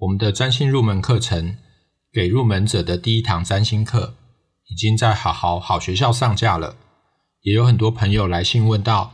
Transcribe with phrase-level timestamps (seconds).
[0.00, 1.56] 我们的占星入门课程，
[2.10, 4.14] 给入门者的第一堂占星课，
[4.70, 6.76] 已经在好好好学校上架了。
[7.42, 9.12] 也有很多朋友来信问到，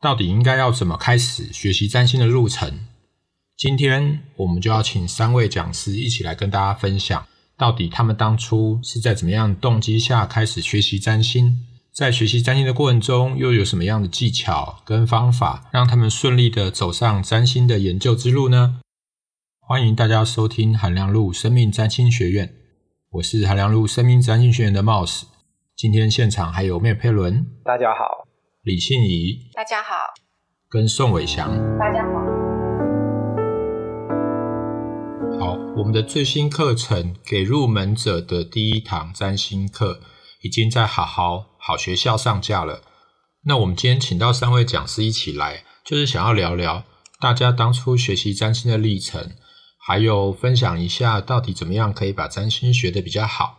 [0.00, 2.86] 到底应该要怎么开始学习占星的路程？
[3.56, 7.26] 今天我们就要请三位讲师一起来跟大家分享，
[7.56, 18.78] 到底他们当初是在怎么样的动机下开始学习占星，在学习占星的过程中又有什么样的技巧跟方法，让他们顺利的走上占星的研究之路呢？
[19.70, 22.54] 欢迎大家收听韩良路生命占星学院，
[23.10, 25.24] 我是韩良路生命占星学院的 Mouse。
[25.76, 28.26] 今天现场还有麦佩伦，大家好；
[28.62, 30.14] 李信怡，大家好；
[30.70, 32.12] 跟宋伟翔，大家好。
[35.38, 40.00] 好，我们的最新课程给入门者的第一堂占星课，
[40.40, 42.80] 已经在好好好学校上架了。
[43.44, 46.84] 那我们今天请到三位讲师一起来，就是想要聊聊
[47.20, 49.32] 大家当初学习占星的历程。
[49.88, 53.58] 还有分享一下，到底怎么样可以把占星学得比较好？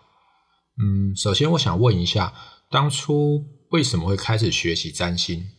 [0.79, 2.35] 嗯，首先我想问一下，
[2.69, 5.49] 当初为什么会开始学习占星？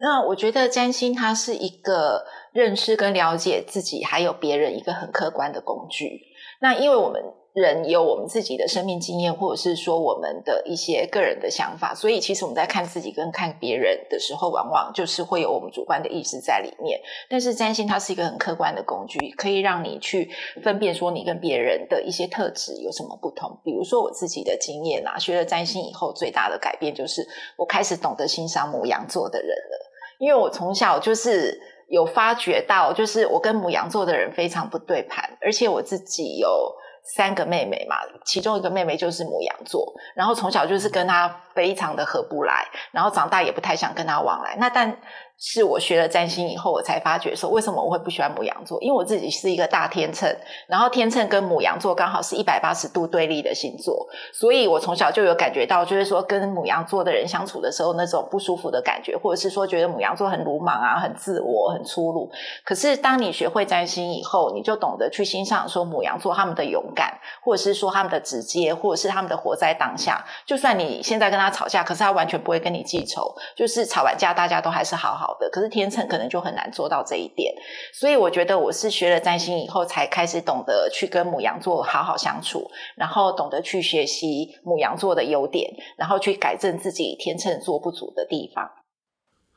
[0.00, 2.24] 那我觉得占星它是一个
[2.54, 6.22] 认识跟了解自己还有别人一个很客观的工具。
[6.62, 7.22] 那因为我们。
[7.56, 17.00] 人有我们自己的生命经验，或者是说我们的一些个人的想法，所以其实我们在看自己跟看别人的时候，往往就是会有我们主观的意识在里面。
[17.30, 20.30] 但是占星它是一个很客观的工具，可以让你去
[20.62, 23.58] 分辨说你跟别人的一些特质有什么不同。
[23.64, 36.76] 比如说我自己的经验啊，学了占星以后，最大的改变就是我开始懂得欣赏母羊座的人了，因为我从小就是有发觉到，就是我跟母羊座的人非常不对盘，而且我自己有。
[37.14, 44.56] 三个妹妹嘛，其中一个妹妹就是母羊座，然后从小就是跟她非常的合不来，然后长大也不太想跟她往来。
[44.58, 44.98] 那但
[45.38, 48.80] 是我学了占星以后，我才发觉说，为什么我会不喜欢母羊座？
[48.80, 50.34] 因为我自己是一个大天秤，
[50.66, 62.30] 然后天秤跟母羊座刚好是一百八十度对立的星座，所以我从小就有感觉到，就是说跟母羊座的人相处的时候那种不舒服的感觉，或者是说觉得母羊座很鲁莽啊，很自我，很粗鲁。
[62.64, 70.24] 可是当你学会占星以后，你就懂得去欣赏说母羊座他们的勇敢，或者是说他们的直接，或者是他们的活在当下。
[70.46, 75.25] 就算你现在跟他吵架，可是他完全不会跟你记仇，就是吵完架大家都还是好好。
[75.26, 77.52] 好的，可是天秤可能就很难做到这一点，
[77.92, 88.70] 所以我觉得我是学了占星以后，才开始懂得去跟母羊座好好相处，然后懂得去学习母羊座的优点，然后去改正自己天秤座不足的地方。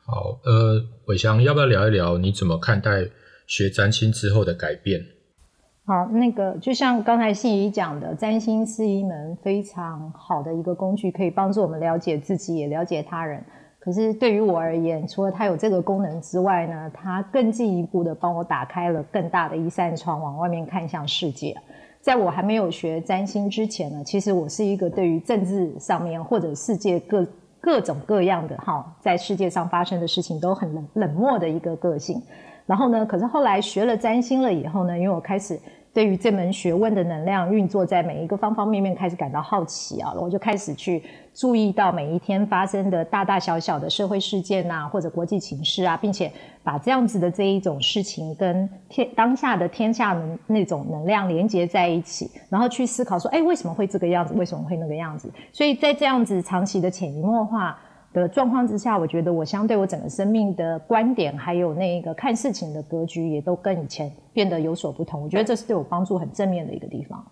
[0.07, 3.05] 好，呃，伟翔，要不要聊一聊你怎么看待
[3.45, 4.99] 学占星之后的改变？
[5.85, 13.45] 好，那个就像刚才信怡讲的，占星是一门非常好的一个工具，可以帮助我们了解自己，也了解他人。
[13.79, 21.55] 可是对于我而言，除了它有这个功能之外呢，它更进一步的帮我打开了更大的一扇窗，往外面看向世界。
[22.01, 27.25] 在我还没有学占星之前呢，其实我是一个对于政治上面或者世界各
[27.61, 32.21] 各种各样的哈，在世界上发生的事情都很冷冷漠的一个个性。
[32.65, 35.59] 然后呢，可是后来学了占星了以后呢，因为我开始。
[35.99, 46.31] 对于这门学问的能量运作，在每一个方方面面开始感到好奇啊，我就开始去注意到每一天发生的大大小小的社会事件啊，或者国际情势啊，并且
[46.63, 54.33] 把这样子的这一种事情跟天当下的天下能那种能量连接在一起，然后去思考说，哎，为什么会这个样子？
[54.35, 55.29] 为什么会那个样子？
[55.51, 57.77] 所以在这样子长期的潜移默化
[58.13, 65.23] 的状况之下，我觉得我相对我整个生命的观点，还有那个看事情的格局，也都跟以前变得有所不同。
[65.23, 67.23] 我觉得这是对我帮助很正面的一个地方。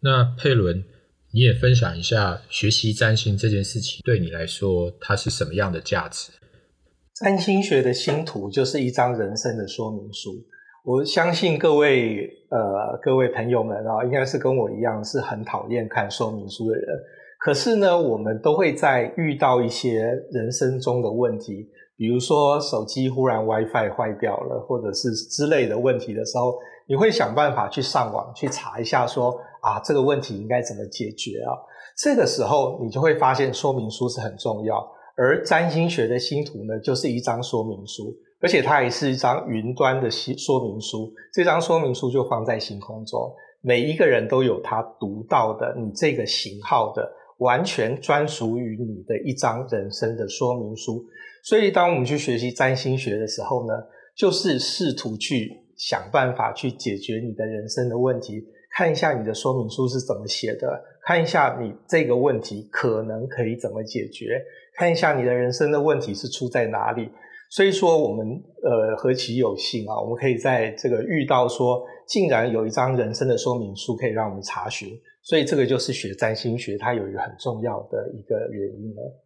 [0.00, 0.84] 那佩伦，
[1.32, 6.30] 你也分享一下学习占星这件事情对你来说，它是什么样的价值？
[7.14, 10.30] 占星学的星图就是一张人生的说明书。
[10.84, 16.86] 我相信各位呃各位朋友们啊，应该是跟我一样是很讨厌看说明书的人。
[17.44, 20.00] 可是呢，我们都会在遇到一些
[20.32, 26.54] 人生中的问题，比如说手机忽然 WiFi 坏掉了，或者是之类的问题的时候，
[26.86, 31.52] 你会想办法去上网去查一下说，啊这个问题应该怎么解决啊？
[31.98, 34.78] 这个时候你就会发现说明书是很重要，
[35.14, 43.30] 而占星学的星图呢，就是一张说明书，而且它也是一张云端的说明书，这张说明书就放在星空中，
[43.60, 47.06] 每一个人都有他独到的你这个型号的。
[47.38, 51.04] 完全专属于你的一张人生的说明书，
[51.42, 53.74] 所以当我们去学习占星学的时候呢，
[54.16, 58.44] 就是试图去想办法去解决你的人生的问题，
[58.76, 64.40] 看一下你的说明书是怎么写的，看一下你这个问题可能可以怎么解决，
[64.76, 67.08] 看一下你的人生的问题是出在哪里。
[67.50, 68.26] 所以说我们
[68.64, 74.88] 呃何其有幸啊，我们可以在这个遇到说，竟然有一张人生的说明书可以让我们查询，
[75.24, 79.24] 所以这个就是学占星学它有一个很重要的一个原因了。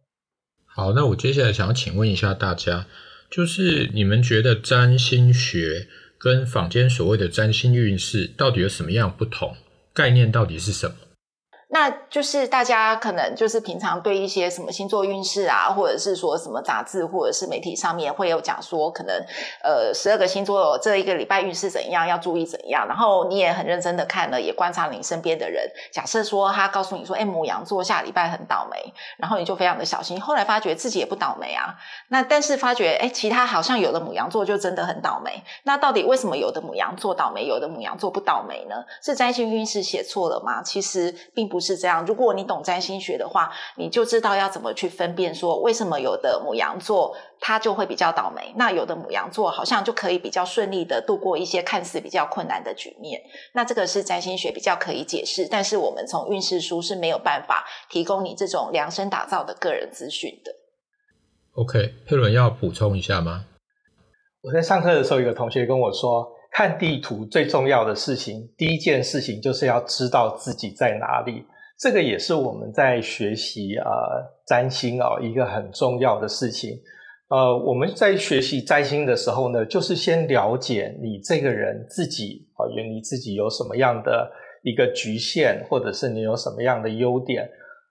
[0.65, 2.87] 好，那我接下来想要请问一下大家，
[3.29, 5.87] 就是你们觉得占星学
[6.17, 9.57] 跟坊间所谓的占星运势到底有什么样不同？
[9.93, 10.95] 概念到底是什么？
[11.71, 19.15] 那就是大家可能就是平常对一些什么星座运势啊，或者是说什么杂志或者是媒体上面会有讲说，可能
[19.63, 22.87] 呃十二个星座这一个礼拜运势怎样，要注意怎样。
[22.87, 25.69] 然后你也很认真的看了，也观察你身边的人。
[25.91, 30.19] 假设说他告诉你说，哎，母羊座下礼拜很倒霉，然后你就非常的小心。
[30.19, 31.75] 后来发觉自己也不倒霉啊，
[32.07, 35.43] 那但是发觉哎，其他好像有的母羊座就真的很倒霉。
[35.65, 38.75] 那到底为什么有的母羊座倒霉，有的母羊座不倒霉呢？
[39.03, 40.63] 是占星运势写错了吗？
[40.63, 41.58] 其实并不。
[41.59, 42.05] 不是这样。
[42.05, 53.21] 如果你懂占星学的话，你就知道要怎么去分辨，说为什么有的母羊座它就会比较倒霉，那有的母羊座好像就可以比较顺利的度过一些看似比较困难的局面。
[53.51, 60.53] 那这个是占星学比较可以解释，但是我们从运势书是没有办法提供你这种量身打造的个人资讯的。
[61.55, 63.43] OK，佩伦要补充一下吗？
[64.43, 66.38] 我在上课的时候，有个同学跟我说。
[66.51, 71.45] 看地图最重要的事情，第一件事情就是要知道自己在哪里。
[71.77, 73.85] 这个也是我们在学习呃
[74.45, 76.77] 占星啊、一个很重要的事情。
[77.29, 84.29] 呃，我们在学习占星的时候呢，就是先了解你这个人自己啊，有、你自己有什么样的
[84.63, 87.49] 一个局限，或者是你有什么样的优点。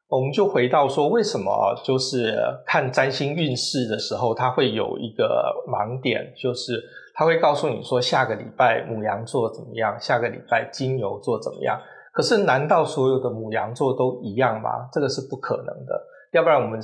[0.08, 5.24] 我们就回到说，为什么就是看占星运势的时候，它会有一个
[5.66, 6.82] 盲点，就是。
[7.18, 9.98] 他会告诉你说，下个礼拜母羊座怎么样？
[9.98, 11.76] 下个礼拜金牛座怎么样？
[12.12, 14.88] 可是，难道所有的母羊座都一样吗？
[14.92, 16.00] 这个是不可能的。
[16.30, 16.80] 要不然，我们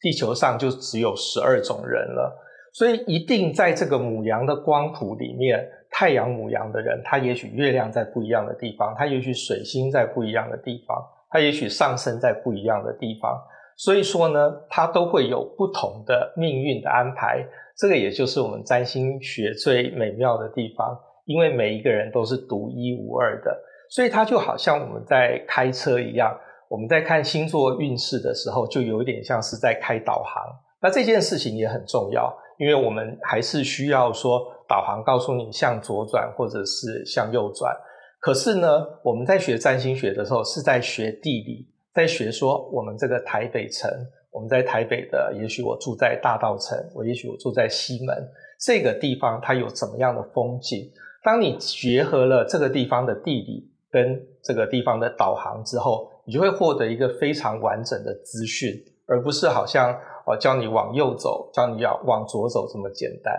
[0.00, 2.36] 地球上就只有十二种人了。
[2.72, 13.40] 所以，一定在这个母羊的光谱里面，太阳母羊的人，他也许月亮在不一样的地方，他也许水星在不一样的地方，他也许上升在不一样的地方。
[13.76, 17.46] 所以说呢，他都会有不同的命运的安排。
[17.78, 23.56] 这个也就是我们占星学最美妙的地方，因为每一个人都是独一无二的，
[23.88, 26.36] 所以它就好像我们在开车一样，
[26.68, 30.42] 我们在看星座运势的时候，就有点像是在开导航。
[30.82, 37.72] 那这件事情也很重要，因为我们还是需要说导航告诉你向左转或者是向右转。
[38.20, 43.88] 可是呢，我们在学占星学的时候是在学地理，在学说我们这个台北城。
[44.30, 48.28] 我们在台北的，也许我住在大稻城，我也许我住在西门，
[48.60, 50.90] 这个地方它有怎么样的风景？
[51.24, 58.72] 当你结合了这个地方的地理跟这个地方的导航之后，你就会获得一个非常完整的资讯，
[59.06, 59.92] 而不是好像
[60.26, 63.34] 哦教你往右走，教你要往左走这么简单。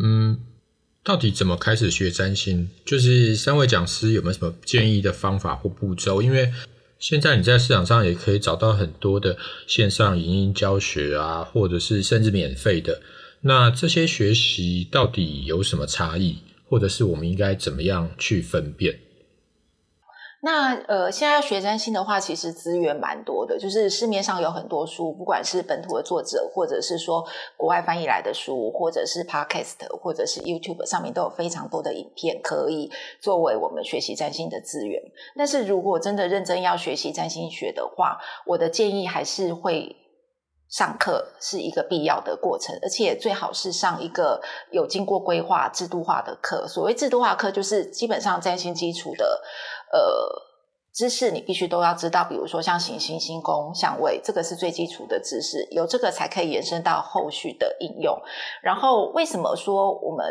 [0.00, 0.40] 嗯，
[1.02, 2.68] 到底怎么开始学占星？
[2.84, 6.20] 就是三位讲师有没有什么建议的方法或步骤？
[6.20, 6.52] 因为
[6.98, 9.36] 现在你在市场上也可以找到很多的
[9.66, 13.00] 线上影音教学啊，或者是甚至免费的。
[13.40, 18.98] 那这些学习到底有什么差异，或者是我们应该怎么样去分辨？
[20.40, 27.26] 那呃，现在要学占星的话，其实资源蛮多的，就是市面上有很多书，不管是本土的作者，或者是说
[27.56, 32.88] 国外翻译来的书，或者是 Podcast，或者是 YouTube 上面都有非常多的影片可以
[33.20, 35.02] 作为我们学习占星的资源。
[35.36, 39.96] 但是如果真的认真要学习占星学的话，我的建议还是会
[40.68, 44.40] 上课是一个必要的过程，而且最好是上一个
[44.70, 46.68] 有经过规划、制度化的课。
[46.68, 49.42] 所谓制度化课，就是基本上占星基础的。
[49.92, 50.00] 呃，
[50.92, 58.20] 知识你必须都要知道，比如说像行星、星宫、相位，这个是最基础的知识，有这个才可以延伸到后续的应用。
[58.62, 60.26] 然后，为什么说我们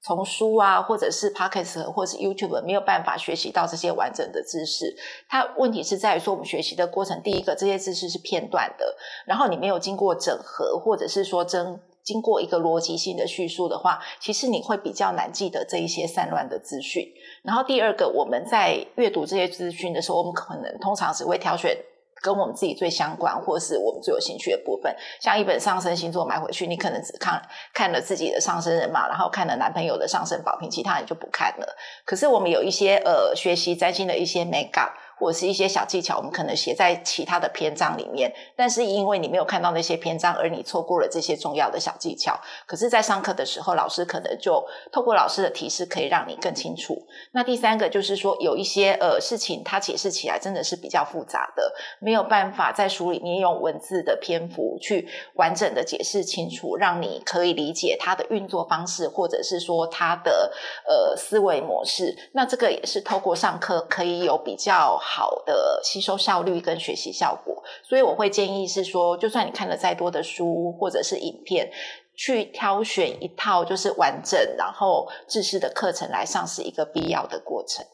[0.00, 4.96] 从书啊，或者是 Podcast 或是 YouTube 没有办法学习到这些完整的知识？
[5.28, 17.04] 它问题是在于说，我们学习的过程，第一个，这些知识是片段的，然后你没有经过整合，或者是说真经过一个逻辑性的叙述的话，其实你会比较难记得这一些散乱的资讯。
[17.42, 21.76] 然后第二个，我们在阅读这些资讯的时候，我们可能通常只会挑选
[22.22, 24.96] 跟我们自己最相关，或是我们最有兴趣的部分。
[25.20, 27.42] 像一本上升星座买回去，你可能只看
[27.74, 31.76] 看了自己的上升人嘛，然后看了男朋友的上升宝瓶，其他人就不看了。
[32.06, 34.90] 可是我们有一些呃学习占星的一些美感。
[35.18, 42.38] 或者是一些小技巧，我们可能写在其他的篇章里面，但是因为你没有看到那些篇章，而你错过了这些重要的小技巧。
[42.66, 47.06] 可是，在上课的时候，老师可能就透过老师的提示，可以让你更清楚。
[47.32, 60.52] 那第三个就是说，有一些呃事情，它解释起来真的是比较复杂的，没有办法在书里面用文字的篇幅去完整的解释清楚，让你可以理解它的运作方式，或者是说它的
[60.86, 62.16] 呃思维模式。
[62.32, 67.62] 那这个也是透过上课可以有比较好的吸收效率跟学习效果。
[67.88, 71.70] 所以我会建议是说，就算你看了再多的书或者是影片，
[72.14, 77.84] 去挑选一套就是完整然后制式的课程来上是一个必要的过程。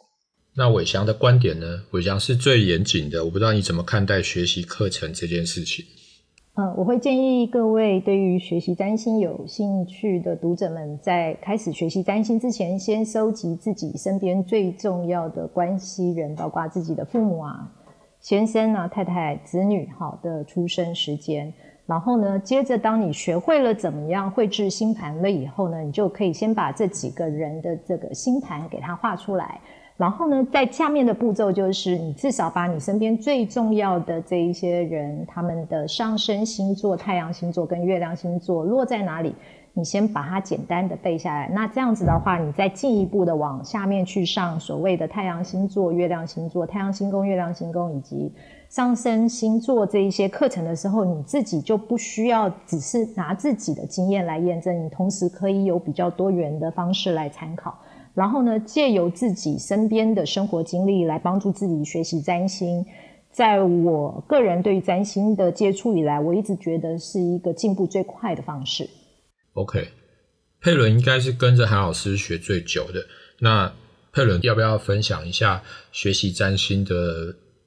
[0.56, 1.85] 那伟翔的观点呢？
[1.92, 5.85] 伟翔是最严谨的，我不知道你怎么看待学习课程这件事情。
[6.56, 17.68] 嗯，我会建议各位对于学习占星有兴趣的读者们，在开始学习占星之前，先收集自己身边最重要的关系人，包括自己的父母啊、
[18.20, 21.52] 先生啊、太太、子女好的出生时间。
[21.87, 29.61] 然后呢，接着当你学会了怎么样绘制星盘了以后呢，你就可以先把这几个人的这个星盘给它画出来。
[29.96, 39.32] 然后呢，在下面的步骤就是，你至少把你身边最重要的这一些人，他们的上升星座、太阳星座跟月亮星座落在哪里，
[39.72, 41.48] 你先把它简单的背下来。
[41.54, 48.32] 那这样子的话，你再进一步的往下面去上所谓的太阳星座、月亮星座、太阳星宫、月亮星宫以及
[48.68, 57.78] 上升星座这一些课程的时候，你自己就不需要只是拿自己的经验来验证，你同时可以有比较多元的方式来参考。
[58.14, 62.87] 然后呢，借由自己身边的生活经历来帮助自己学习占星，
[63.33, 68.88] 在我个人对于占星的接触以来，我一直觉得是一个进步最快的方式。
[69.54, 69.88] OK，
[70.61, 73.04] 佩伦应该是跟着韩老师学最久的。
[73.40, 73.73] 那
[74.12, 76.92] 佩伦要不要分享一下学习占星的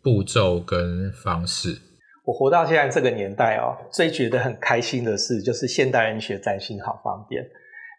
[0.01, 1.77] 步骤跟方式？
[2.25, 7.45] 我活到现在这个年代哦，最觉得很开心的事就是现代人学占星好方便。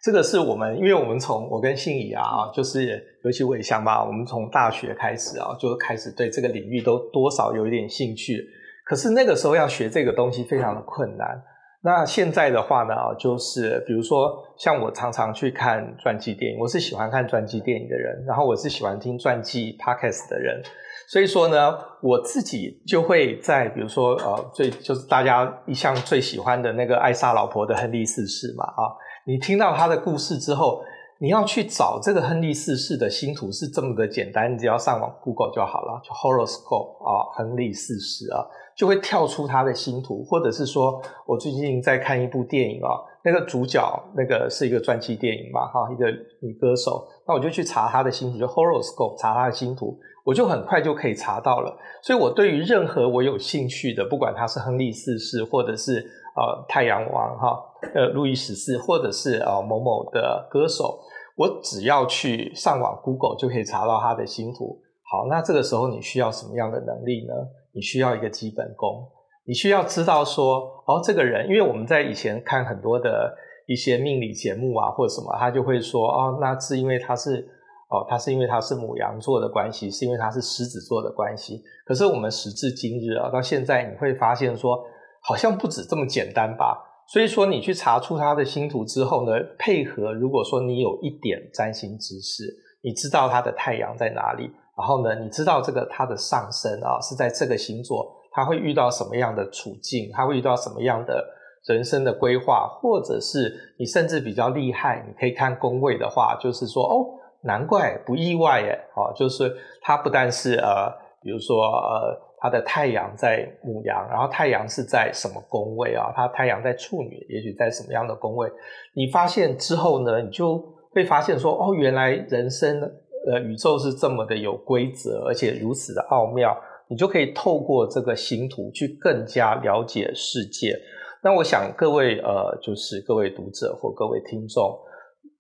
[0.05, 8.45] 这个是我们，因为我们从我跟信仪啊，就是尤其伟翔吧，我们从大学开始啊，就开始对这个领域都多少有一点兴趣。
[8.85, 11.43] 可是那个时候要学这个东西非常的困难。
[11.83, 20.63] 那现在的话呢，就是比如说像我常常去看传记电影，我是喜欢看传记电影的人，然后我是喜欢听传记 podcast 的人，
[21.09, 28.95] 所以说呢，我自己就会在比如说呃，最就是大家一向最喜欢的那个爱莎老婆的亨利四世嘛啊。
[29.29, 30.83] 你听到他的故事之后，
[31.19, 38.41] 你要去找这个亨利四世的星图是这么的简单，你只要上网 Google 就好了，就 horoscope 啊，亨利四世啊，
[38.75, 42.89] 就会跳出他的星图，或者是说我最近在看一部电影啊，
[43.23, 46.07] 那个主角那个是一个传记电影嘛，哈，一个
[46.41, 51.77] 女歌手，那我就去查他的星图，就 horoscope 查他的星图，我就很快就可以查到了。
[52.03, 56.03] 所以我对于任何我有兴趣的，不管他是亨利四世，或者是
[56.39, 57.65] 呃太阳王哈。
[57.95, 60.99] 呃，路易十四，或者是呃某某的歌手，
[61.37, 64.81] 我只要去上网 Google 就可以查到他的星图。
[65.05, 67.35] 好，那这个时候你需要什么样的能力呢？
[67.73, 69.07] 你需要一个基本功，
[69.47, 73.33] 你需要知道说，哦，这个人，因为我们在以前看很多的
[73.69, 77.49] 一些命理节目啊，或者什么，他就会说，哦，那是因为他是，
[77.91, 81.63] 哦，他是因为他是母羊座的关系，是因为他是狮子座的关系。
[81.87, 84.85] 可是我们时至今日啊，到现在你会发现说，
[85.29, 86.83] 好像不止这么简单吧。
[87.07, 92.45] 所以说，你去查出他的星图之后呢，配合如果说你有一点占星知识，
[92.83, 94.45] 你知道他的太阳在哪里，
[94.75, 101.23] 然后呢，你知道这个他的上升啊是在这个星座，他会遇到什么样的处境，他会遇到什么样的
[101.67, 107.07] 人生的规划，或者是你甚至比较厉害，你可以看宫位的话，就是说哦，
[107.43, 110.91] 难怪不意外耶，哦，就是他不但是呃，
[111.23, 112.28] 比如说呃。
[112.41, 116.13] 他的太阳在母羊，然后太阳是在什么宫位啊？
[116.15, 118.49] 他太阳在处女，也许在什么样的宫位？
[118.95, 120.59] 你发现之后呢，你就
[120.91, 122.81] 会发现说，哦，原来人生
[123.27, 126.57] 呃宇宙是这么的有规则，而且如此的奥妙。
[126.91, 130.75] 你就可以透过这个星图去更加了解世界。
[131.23, 134.75] 那我想各位呃，就是各位读者或各位听众，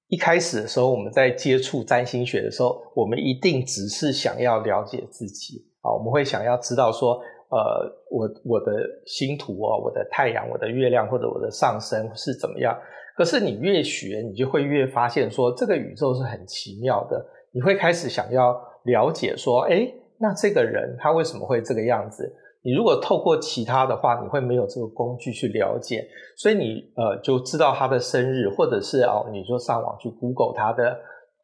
[0.08, 5.67] 一开始的时候我们在接触占星学的时候，我们一定只是想要了解自己。
[5.92, 8.72] 我们会想要知道说，呃，我我的
[9.06, 12.76] 星图哦，我的太阳、我的月亮或者我的上升是怎么样？
[13.16, 17.26] 可是你越学，你就会越发现说，这个宇宙是很奇妙的。
[17.50, 18.54] 你会开始想要
[18.84, 22.32] 了解说，诶，那这个人他为什么会这个样子？
[22.62, 30.96] 你如果透过其他的话，你会没有这个工具去了解，所以你呃就知道他的生日，或者是哦，你就上网去 Google 他的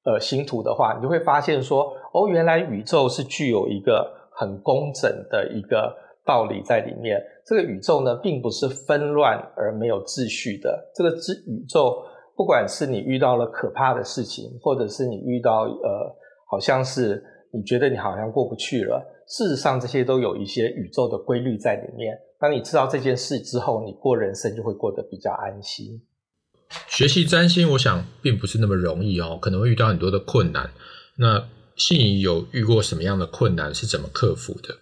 [0.04, 4.22] 呃星图的话，你就会发现说，哦，原来宇宙是具有一个。
[4.36, 7.22] 很工整的一个道理在里面。
[7.46, 10.90] 这个宇宙呢，并不是纷乱而没有秩序的。
[10.94, 12.02] 这个之宇宙，
[12.36, 16.16] 不管是你遇到了可怕的事情，或者是你遇到呃，
[16.50, 17.22] 好像是
[17.52, 22.18] 你觉得你好像过不去了，事实上这些都有一些宇宙的规律在里面。
[22.40, 26.02] 当你知道这件事之后，你过人生就会过得比较安心。
[26.88, 30.70] 学习占星，我想并不是那么容易哦，可能会遇到很多的困难。
[31.16, 31.46] 那
[31.76, 33.74] 信仪有遇过什么样的困难？
[33.74, 34.76] 是怎么克服的？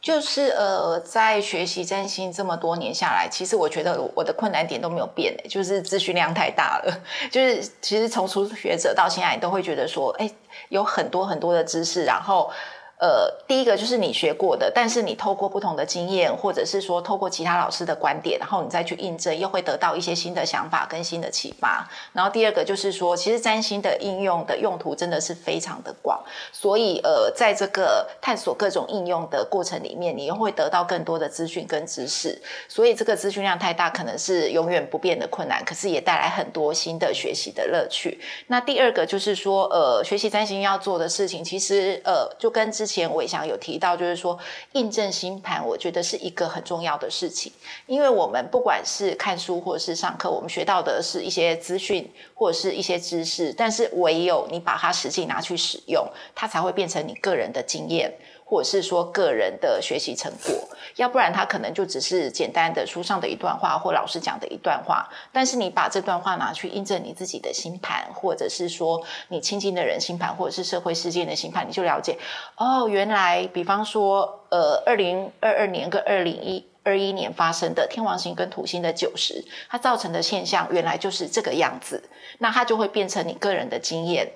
[0.00, 7.02] 就是呃，在学习占星这么多年下来，其实我觉得我的困难点都没有变，就是资讯量太大了。
[7.30, 10.30] 就是其实从初学者到现在，都会觉得说，哎，
[10.68, 12.50] 有很多很多的知识，然后。
[12.98, 21.88] 呃，第一个就是你学过的，但是你透过不同的经验，或者是说透过其他老师的观点，然后你再去印证，又会得到一些新的想法跟新的启发。
[22.12, 26.22] 然后第二个就是说，其实占星的应用的用途真的是非常的广，
[26.52, 32.40] 所以呃，在这个探索各种应用的过程里面，你又会得到更多的资讯跟知识。
[32.68, 38.20] 所以这个资讯量太大，可能是永远不变的困难，可是也带来很多新的学习的乐趣。
[38.46, 44.38] 那第二个就是说，呃，学习占星要做的事情，其实呃，就跟之之前伟翔有提到，就是说
[44.72, 47.50] 印证星盘，我觉得是一个很重要的事情。
[47.86, 58.12] 因为我们不管是看书或者是上课，我们学到的是一些资讯或者是一些知识，但是唯有你把它实际拿去使用，它才会变成你个人的经验。
[58.46, 60.54] 或者是说个人的学习成果，
[60.96, 65.08] 要不然他可能就只是简单的书上的一段话或老师讲的一段话。
[65.32, 72.18] 但是你把这段话拿去印证你自己的星盘，或者是说你亲近的人星盘，或者是社会事件的星盘，你就了解
[72.56, 82.08] 哦，原来比方说呃，二零二二年跟二零一二一年发生的天王星跟土星的九十，它造成的现象原来就是这个样子，
[82.38, 84.30] 那它就会变成你个人的经验。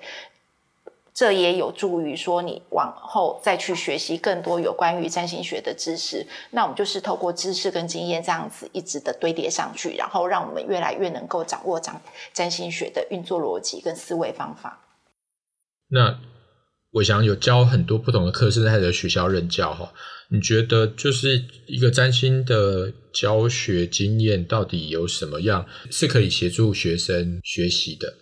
[1.19, 6.25] 这也有助于说你往后再去学习更多有关于占星学的知识。
[6.51, 14.79] 那我们就是透过知识跟经验这样子一直的堆叠上去，然后让我们越来越能够掌握占占星学的运作逻辑跟思维方法。
[15.89, 16.21] 那
[16.93, 19.91] 我想有教很多不同的课，是在的学校任教哈。
[20.31, 28.13] 你觉得就是一个占星的教学经验到底有什么样是可以协助学生学习的？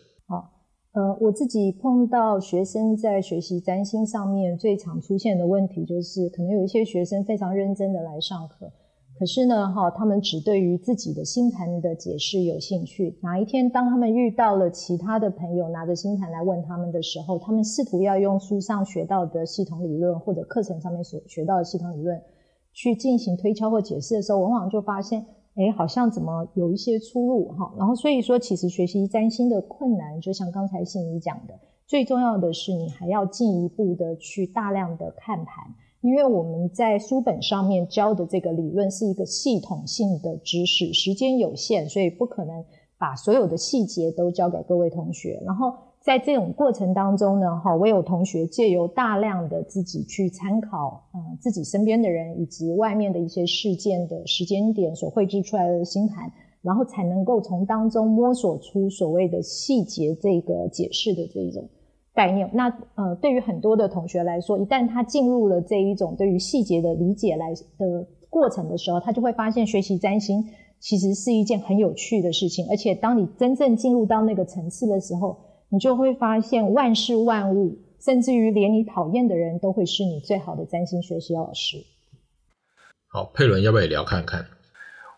[0.98, 8.72] 呃，我自己碰到学生在学习占星上面最常出现的问题，就是可能有一些学生非常认真的来上课，
[9.20, 13.16] 可是呢，哈，他们只对于自己的星盘的解释有兴趣。
[13.22, 22.20] 哪一天当他们遇到了其他的朋友拿着星盘来问他们的时候，他们试图要用书上学到的系统理论或者课程上面所学到的系统理论
[22.74, 25.24] 去进行推敲或解释的时候，往往就发现。
[25.58, 35.66] 诶，好像怎么有一些出入哈，然后所以说，其实学习占星的困难，就像刚才信仪讲的，最重要的是你还要进一步的去大量的看盘，
[36.02, 42.64] 因为我们在书本上面教的这个理论是一个系统性的知识，时间有限，所以不可能
[42.98, 45.74] 把所有的细节都教给各位同学，然后。
[46.08, 61.68] 在这种过程当中呢，哈，我有同学借由大量的自己去参考，呃，自己身边的人以及外面的一些事件的时间点所绘制出来的星盘，然后才能够从当中摸索出所谓的细节这个解释的这一种
[62.14, 62.50] 概念。
[62.54, 70.42] 那呃，对于很多的同学来说，一旦他进入了这一种对于细节的理解来的过程的时候，他就会发现学习占星
[70.80, 75.36] 其实是一件很有趣的事情，而且当你真正进入到那个层次的时候，
[75.70, 81.78] 你就会发现万事万物，甚至于连你讨厌的人都会是你最好的占星学习老师。
[83.10, 84.46] 好，佩伦要不要也聊看看？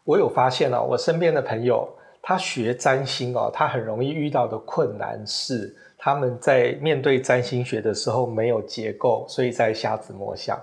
[0.05, 1.87] 我有发现哦，我身边的朋友
[2.21, 10.59] 他学占星哦，他很容易遇到的困难是他们在面对占星学的时候没有结构，所以在瞎子摸象。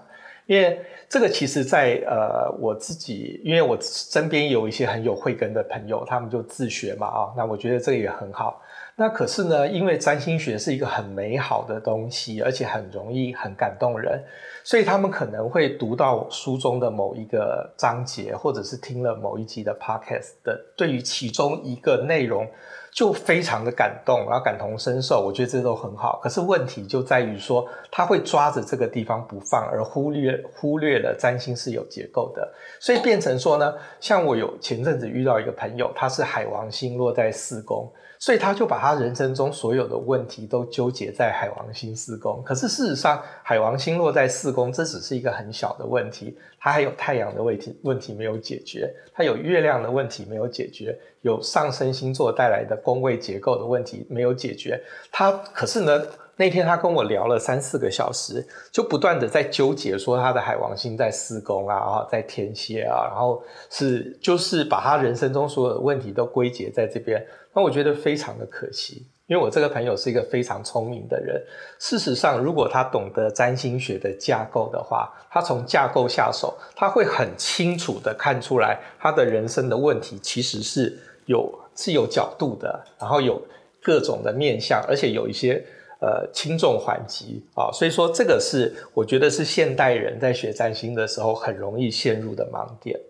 [0.46, 8.60] 因为这个其实在呃我自己，因为我身边有一些很有慧根的朋友，他们就自学嘛啊，那我觉得这个也很好。
[8.98, 14.24] 那可是呢，因为占星学是一个很美好的东西，而且很容易很感动人，
[14.64, 22.48] 所以他们可能会读到书中的某一个章节，或者是听了某一集的 podcast 的，对于其中一个内容
[22.90, 25.22] 就非常的感动，然后感同身受。
[25.26, 26.18] 我觉得这都很好。
[26.22, 37.86] 可是问题就在于说，他会抓着这个地方不放，而忽略忽略了占星是有结构的，所以变成说呢，像我有前阵子遇到一个朋友，他是海王星落在四宫。
[38.18, 42.42] 所以他就把他人生中所有的问题都纠结在海王星四宫。
[42.44, 46.36] 可是事实上，海王星落在四宫，这只是一个很小的问题。
[46.58, 54.82] 他还有太阳的问题问题没有解决，他有月亮的问题没有解决，有上升星座带来的宫位结构的问题没有解决。
[55.12, 56.02] 他可是呢，
[56.34, 67.24] 那天他跟我聊了三四个小时，就不断的在纠结说他的海王星在四宫啊，在天蝎啊，然后是就是把他人生中所有的问题都归结在这边。
[67.56, 71.42] 那我觉得非常的可惜，因为我这个朋友是一个非常聪明的人。
[71.78, 83.40] 事实上，如果他懂得占星学的架构的话，他从架构下手，他会很清楚的看出来他的人生的问题其实是有是有角度的，然后有
[83.82, 85.64] 各种的面向，而且有一些
[86.02, 87.72] 呃轻重缓急啊。
[87.72, 93.00] 所以说，这个是我觉得是现代人在学占星的时候很容易陷入的盲点。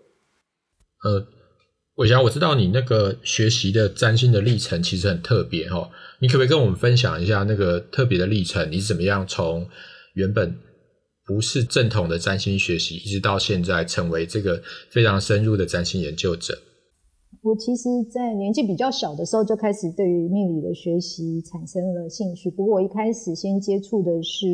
[1.03, 1.36] 呃。
[1.97, 5.89] 煒翔，我知道你那个学习的占星的历程其实很特别齁，
[6.21, 8.71] 你可不可以跟我们分享一下那个特别的历程？
[8.71, 9.67] 你是怎么样从
[10.13, 10.55] 原本
[11.25, 16.53] 不是正统的占星学习，一直到现在成为这个非常深入的占星研究者？
[17.41, 22.51] 我其实，在年纪比较小的时候就开始对于命理的学习产生了兴趣。
[22.51, 24.45] 不过，我一开始先接触的是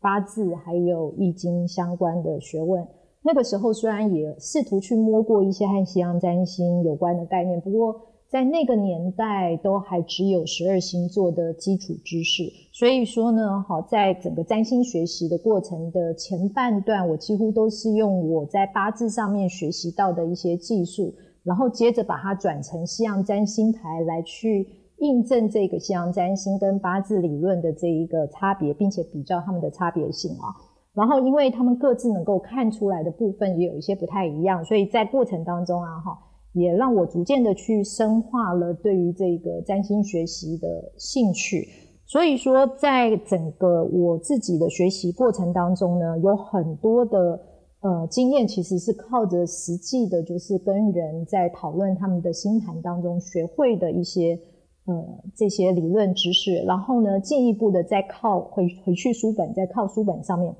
[0.00, 2.80] 八字还有易经相关的学问。
[3.26, 12.44] 那个时候虽然也试图去摸过一些和西洋占星有关的概念，不过在那个年代都还只有十二星座的基础知识。
[12.72, 21.12] 所以说呢，好，在整个占星学习的过程的前半段，我几乎都是用我在八字上面学习到的一些技术，
[21.42, 30.54] 然后接着把它转成西洋占星牌来去印证这个西洋占星跟八字理论的这一个差别，并且比较它们的差别性啊。
[30.96, 36.18] 然后，因为他们各自能够看出来的部分也有一些不太一样，所以在过程当中啊，哈，
[36.54, 41.68] 也让我逐渐的去深化了对于这个占星学习的兴趣。
[42.06, 47.38] 所以说，在整个我自己的学习过程当中呢，有很多的
[47.80, 54.40] 呃经验，其实是靠着实际的，就是跟人在讨论他们的星盘当中学会的一些
[54.86, 54.94] 呃
[55.34, 60.56] 这些理论知识，然后呢，进一步的再靠回回去书本，再靠书本上面。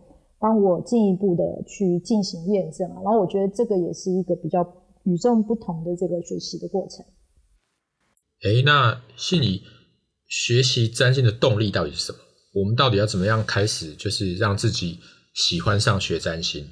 [0.47, 4.63] 帮我进一步的去进行验证，然后我觉得这个也是一个比较
[5.03, 7.05] 与众不同的这个学习的过程。
[8.45, 9.61] 哎，那信仪
[10.29, 12.19] 学习占星的动力到底是什么？
[12.55, 15.01] 我们到底要怎么样开始，就是让自己
[15.35, 16.65] 喜欢上学占星？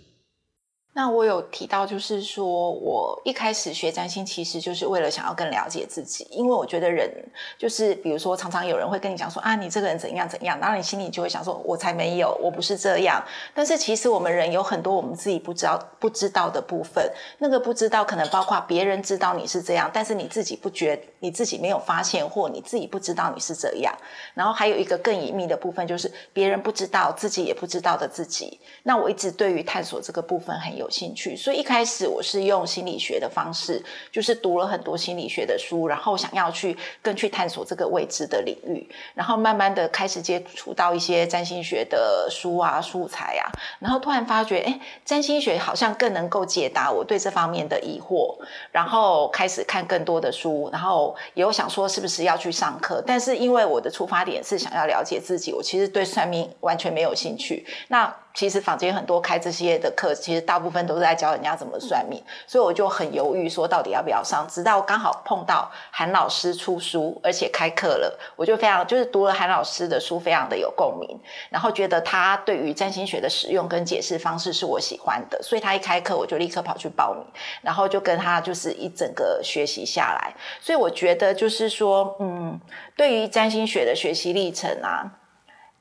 [0.96, 7.10] 那我有提到，就是说我一开始学占星，其实就是为了想要更了解自己，因为我觉得人
[7.58, 13.20] 就是，比如说常常有人会跟你讲说啊，你这个人怎样怎样，然后你心里就会想说，我才没有，我不是这样。
[13.52, 17.04] 但是其实我们人有很多我们自己不知道不知道的部分，
[17.38, 23.92] 那个不知道可能包括别人知道你是这样，但是你自己不觉，你自己没有发现，或你自己不知道你是这样。
[24.32, 28.60] 然后还有一个更隐秘的部分，就是别人不知道，自己也不知道的自己。
[28.84, 30.83] 那我一直对于探索这个部分很有。
[30.84, 48.36] 有兴趣，所以一开始我是用心理学的方式，就是读了很多心理学的书，然后想要去更去探索这个未知的领域，然后慢慢的开始接触到一些占星学的书啊、素材啊，然后突然发觉，哎，占星学好像更能够解答我对这方面的疑惑，
[48.70, 57.64] 然后开始看更多的书，然后也有想说是不是要去上课，但是因为我的出发点是想要了解自己，我其实对算命完全没有兴趣。
[57.88, 64.44] 那其实坊间很多开这些的课，其实大部分都是在教人家怎么算命，所以我就很犹豫，说到底要不要上。
[64.48, 77.24] 直到刚好碰到韩老师出书，而且开课了，我就非常就是读了韩老师的书，非常的有共鸣，然后觉得他对于占星学的使用跟解释方式是我喜欢的，所以他一开课我就立刻跑去报名，
[77.62, 80.34] 然后就跟他就是一整个学习下来。
[80.60, 82.60] 所以我觉得就是说，嗯，
[82.96, 85.20] 对于占星学的学习历程啊。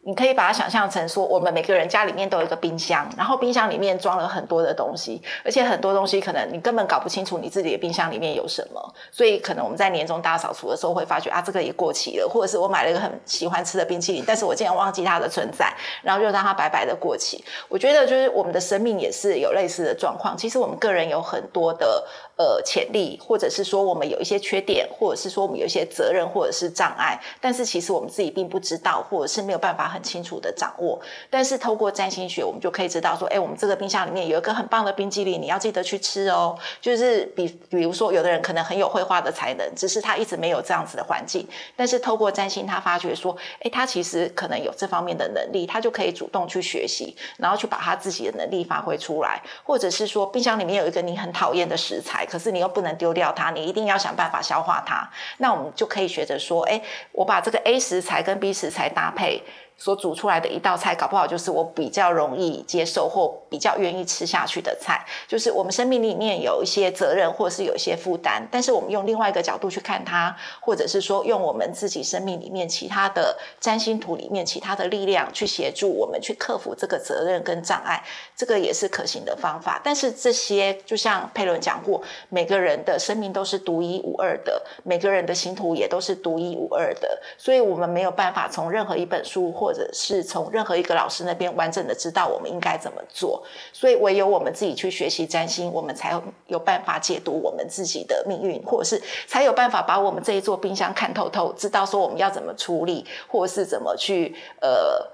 [0.06, 17.42] 你可以把它想象成说，我们每个人家里面都有一个冰箱，然后冰箱里面装了很多的东西，而且很多东西可能你根本搞不清楚你自己的冰箱里面有什么，所以可能我们在年终大扫除的时候会发觉啊，这个也过期了，或者是我买了一个很喜欢吃的冰淇淋，但是我竟然忘记它的存在，然后就让它白白的过期。
[17.70, 29.84] 我觉得就是我们的生命也是有类似的状况，其实我们个人有很多的呃潜力，或者是说我们有一些缺点，或者是说我们有一些责任或者是障碍，但是其实我们自己并不知道，或者是没有办法。
[29.94, 36.58] 很清楚的掌握，但是透过占星学，我们就可以知道说，哎，我们这个冰箱里面有一个很棒的冰淇淋，你要记得去吃哦。
[36.82, 49.40] 就是比比如说，有的人可能很有绘画的才能，只是他一直没有这样子的环境，但是透过占星，他发觉说，哎，他其实可能有这方面的能力，他就可以主动去学习，然后去把他自己的能力发挥出来。
[49.64, 55.10] 或者是说，冰箱里面有一个你很讨厌的食材，可是你又不能丢掉它，你一定要想办法消化它。
[55.38, 56.82] 那我们就可以学着说，哎，
[57.12, 59.44] 我把这个 A 食材跟 B 食材搭配。
[59.78, 65.06] 所煮出来的一道菜，搞不好就是我比较容易接受或比较愿意吃下去的菜。
[65.28, 78.04] 就是我们生命里面有一些责任，或是有一些负担，但是我们用另外一个角度去看它，或者是说用我们自己生命里面其他的占星图里面其他的力量去协助我们去克服这个责任跟障碍，
[78.36, 79.82] 这个也是可行的方法。
[79.84, 105.10] 但是这些就像佩伦讲过，每个人的生命都是独一无二的，每个人的星图也都是独一无二的，所以我们没有办法从任何一本书或者是从任何一个老师那边完整的知道我们应该怎么做，所以唯有我们自己去学习占星，我们才有有办法解读我们自己的命运，或者是才有办法把我们这一座冰箱看透透，知道说我们要怎么处理，或者是怎么去呃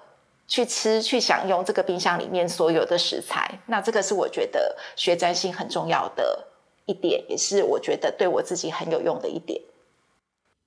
[0.47, 3.59] 去吃去享用这个冰箱里面所有的食材。
[3.67, 6.47] 那这个是我觉得学占星很重要的
[6.87, 9.61] 一点，也是我觉得对我自己很有用的一点。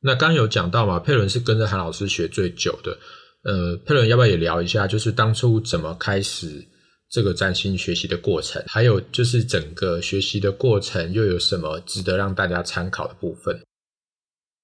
[0.04, 2.98] 那刚有讲到嘛，佩伦是跟着韩老师学最久的。
[3.44, 6.64] 呃，佩伦要不要也聊一下，就是当初怎么开始
[7.10, 13.60] 这个占星学习的过程，还有就是整个学习的过程又有什么值得让大家参考的部分？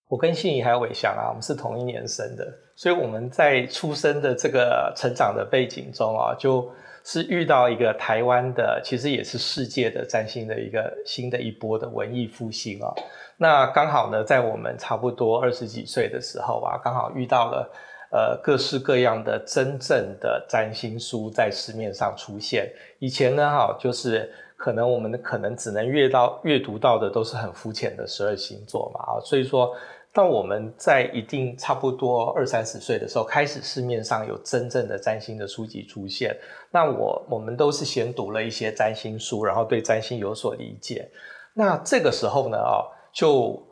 [0.09, 6.71] 我跟信仪还有伟翔啊，我们是同一年生的，所以我们在出生的这个成长的背景中啊，就
[7.03, 12.95] 是遇到一个台湾的，其实也是世界的占星的一个新的一波的文艺复兴啊。
[13.38, 17.69] 那刚好呢，在我们差不多二十几岁的时候啊，刚好遇到了。
[18.11, 22.73] 呃，各式各样的真正的占星书在市面上出现。
[22.99, 29.75] 以前呢，哈，就是可能我们可能只能阅到阅读到的都是很肤浅的十二星座嘛，啊，所以说，
[30.11, 36.35] 当我们在一定差不多二三十岁的时候，开始市面上有真正的占星的书籍出现，
[36.71, 41.11] 那我我们都是先读了一些占星书，然后对占星有所理解。
[41.53, 42.81] 那这个时候呢，啊，
[43.12, 43.62] 就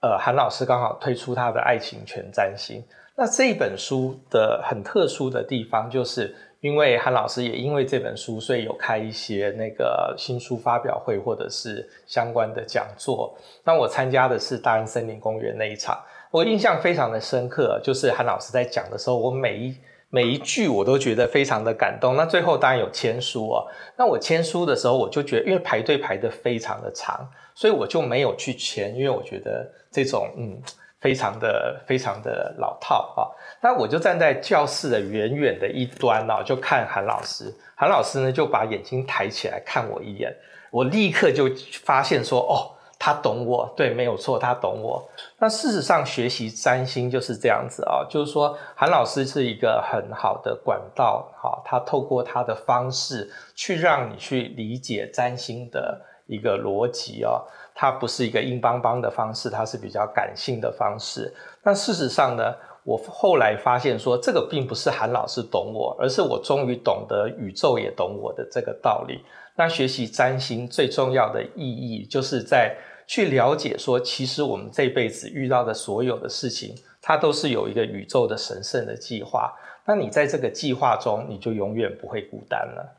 [0.00, 2.82] 呃，韩老师刚好推出他的爱情全占星。
[3.18, 13.34] 那这本书的很特殊的地方，就是因为韩老师也因为这本书，所以有开一些那个新书发表会或者是相关的讲座。
[13.64, 15.98] 那我参加的是大安森林公园那一场，
[16.30, 19.74] 我印象非常的深刻，就是韩老师在讲的时候，我每一
[20.10, 22.16] 每一句我都觉得非常的感动。
[22.16, 30.60] 那最后当然有签书哦，那我签书的时候，我就觉得因为排队排得非常的长，所以我就没有去签，因为我觉得这种嗯。
[31.06, 33.30] 非常的非常的老套啊！
[33.60, 37.54] 那我就站在教室的远远的一端啊，就看韩老师。
[37.76, 40.34] 韩老师呢就把眼睛抬起来看我一眼，
[40.72, 41.48] 我立刻就
[41.84, 45.08] 发现说：“哦，他懂我。”对，没有错，他懂我。
[45.38, 57.40] 那事实上，学习占星就是这样子啊，就是说，韩老师是一个很好的管道，哈，他透过他的方式去让你去理解占星的一个逻辑啊。
[57.78, 61.30] 它不是一个硬邦邦的方式，它是比较感性的方式。
[61.62, 69.22] 那事实上呢，我后来发现说，这个并不是韩老师懂我，而是我终于懂得宇宙也懂我的这个道理。
[69.56, 72.74] 那学习占星最重要的意义，就是在
[73.06, 79.54] 去了解说，其实我们这辈子遇到的所有的事情，它都是有一个宇宙的神圣的计划。
[79.84, 82.96] 那你在这个计划中，你就永远不会孤单了。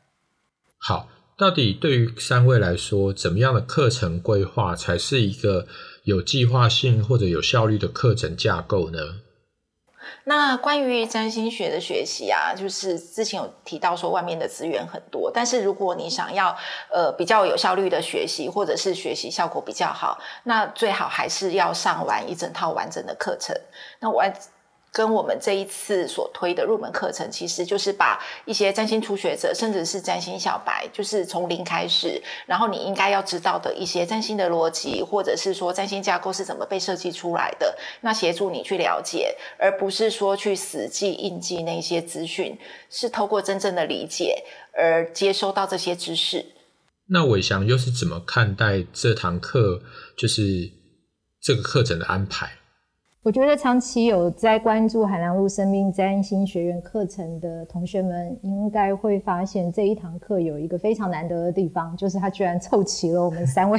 [0.78, 1.04] 好。
[1.38, 5.68] 到底对于三位来说，怎么样的课程规划才是一个
[6.02, 8.98] 有计划性或者有效率的课程架构呢？
[10.24, 16.56] 那关于占星学的学习啊，就是之前有提到说外面的资源很多，但是如果你想要
[16.90, 23.54] 呃比较有效率的学习，或者是学习效果比较好，那最好还是要上完一整套完整的课程。
[24.00, 24.24] 那我。
[24.98, 42.58] 跟我们这一次所推的入门课程，其实就是把一些占星初学者，甚至是占星小白，就是从零开始，然后你应该要知道的一些占星的逻辑，或者是说占星架构是怎么被设计出来的，那协助你去了解，而不是说去死记硬记那些资讯，
[42.90, 44.42] 是透过真正的理解
[44.76, 46.44] 而接收到这些知识。
[47.10, 49.80] 那伟翔又是怎么看待这堂课，
[50.16, 50.42] 就是
[51.40, 52.57] 这个课程的安排？
[53.24, 63.78] 我觉得长期有在关注海南路生命占星学院课程的同学们，应该会发现这一堂课有一个非常难得的地方，就是它居然凑齐了我们三位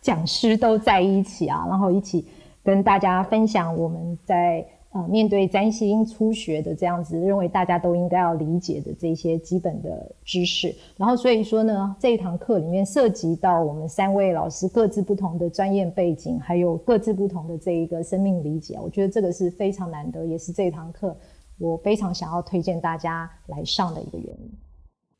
[0.00, 2.26] 讲师都在一起啊，然后一起
[2.64, 4.66] 跟大家分享我们在。
[4.92, 21.16] 呃，面对占星初学的这样子，认为大家都应该要理解的这些基本的知识，然后所以说呢，这一堂课里面涉及到我们三位老师各自不同的专业背景，还有各自不同的这一个生命理解，我觉得这个是非常难得，也是这一堂课
[21.58, 24.50] 我非常想要推荐大家来上的一个原因。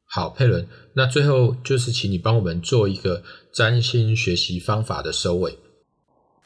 [0.04, 3.22] 好，佩伦，那最后就是请你帮我们做一个
[3.54, 5.56] 占星学习方法的收尾。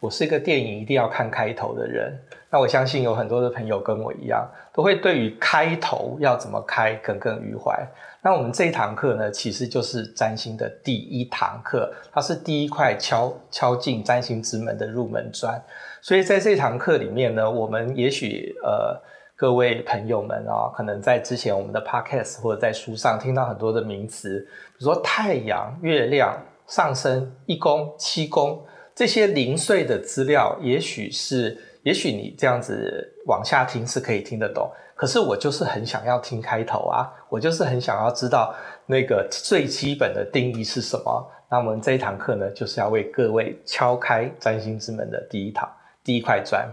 [0.01, 2.13] 我是一个电影一定要看开头的人。
[2.51, 7.87] 那我相信有很多的朋友跟我一样，都会对于开头要怎么开耿耿于怀。
[8.23, 15.61] 那我们这一堂课呢，其实就是占星的第一堂课，它是第一块敲敲进占星之门的入门砖。
[16.01, 19.01] 所以在这堂课里面呢，我们也许呃
[19.35, 24.41] 各位朋友们啊、可能在之前我们的 podcast 或者在书上听到很多的名词，
[24.79, 28.65] 比如说太阳、月亮、上升、一宫、七宫
[28.97, 31.57] 这些零碎的资料，也许是。
[31.87, 38.53] 也许你这样子往下听是可以听得懂，可是我就是很想要听开头啊，我就是很想要知道
[38.87, 41.31] 那个最基本的定义是什么。
[41.49, 45.71] 那我们这一堂课呢，就是要为各位敲开占星之门的第一堂
[46.03, 46.69] 第一块砖。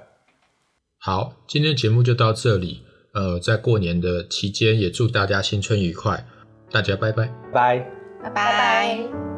[0.97, 2.81] 好，今天节目就到这里。
[3.13, 6.25] 呃，在过年的期间，也祝大家新春愉快。
[6.71, 7.77] 大家拜拜，拜
[8.23, 9.32] 拜拜。